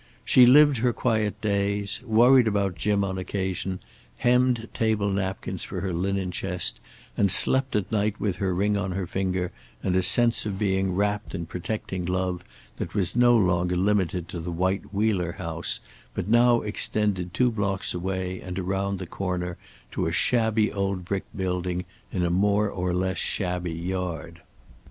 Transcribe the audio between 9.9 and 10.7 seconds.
a sense of